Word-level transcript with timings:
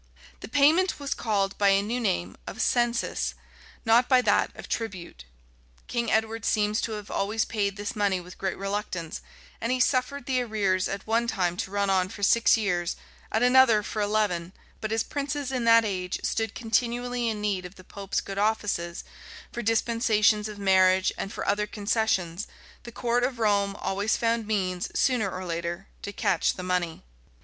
The 0.39 0.47
payment 0.47 0.99
was 0.99 1.13
called 1.13 1.55
by 1.59 1.69
a 1.69 1.83
new 1.83 1.99
name 1.99 2.35
of 2.47 2.59
"census," 2.59 3.35
not 3.85 4.09
by 4.09 4.23
that 4.23 4.49
of 4.55 4.67
tribute. 4.67 5.25
King 5.85 6.09
Edward 6.11 6.43
seems 6.43 6.81
to 6.81 6.93
have 6.93 7.11
always 7.11 7.45
paid 7.45 7.75
this 7.77 7.95
money 7.95 8.19
with 8.19 8.39
great 8.39 8.57
reluctance; 8.57 9.21
and 9.61 9.71
he 9.71 9.79
suffered 9.79 10.25
the 10.25 10.41
arrears 10.41 10.87
at 10.87 11.05
one 11.05 11.27
time 11.27 11.55
to 11.57 11.69
run 11.69 11.91
on 11.91 12.09
for 12.09 12.23
six 12.23 12.57
years,[] 12.57 12.95
at 13.31 13.43
another 13.43 13.83
for 13.83 14.01
eleven:[] 14.01 14.53
but 14.81 14.91
as 14.91 15.03
princes 15.03 15.51
in 15.51 15.65
that 15.65 15.85
age 15.85 16.19
stood 16.23 16.55
continually 16.55 17.29
in 17.29 17.39
need 17.39 17.63
of 17.63 17.75
the 17.75 17.83
pope's 17.83 18.21
good 18.21 18.39
offices, 18.39 19.03
for 19.51 19.61
dispensations 19.61 20.49
of 20.49 20.57
marriage 20.57 21.13
and 21.15 21.31
for 21.31 21.47
other 21.47 21.67
concessions, 21.67 22.47
the 22.85 22.91
court 22.91 23.23
of 23.23 23.37
Rome 23.37 23.75
always 23.75 24.17
found 24.17 24.47
means, 24.47 24.89
sooner 24.99 25.29
or 25.29 25.45
later, 25.45 25.85
to 26.01 26.11
catch 26.11 26.53
the 26.55 26.63
money. 26.63 27.03